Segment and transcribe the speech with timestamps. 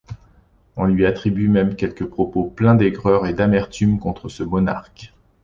[0.77, 5.13] On lui attribue même quelques propos pleins d'aigreur et d'amertume contre ce monarque.